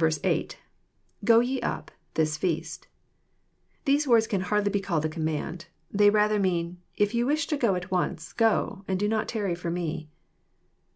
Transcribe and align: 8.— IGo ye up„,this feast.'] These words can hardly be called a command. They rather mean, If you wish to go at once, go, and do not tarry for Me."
8.— 0.00 0.58
IGo 1.26 1.44
ye 1.44 1.60
up„,this 1.60 2.36
feast.'] 2.36 2.86
These 3.84 4.06
words 4.06 4.28
can 4.28 4.42
hardly 4.42 4.70
be 4.70 4.78
called 4.78 5.04
a 5.06 5.08
command. 5.08 5.66
They 5.90 6.08
rather 6.08 6.38
mean, 6.38 6.78
If 6.96 7.14
you 7.16 7.26
wish 7.26 7.48
to 7.48 7.56
go 7.56 7.74
at 7.74 7.90
once, 7.90 8.32
go, 8.32 8.84
and 8.86 8.96
do 8.96 9.08
not 9.08 9.26
tarry 9.26 9.56
for 9.56 9.72
Me." 9.72 10.08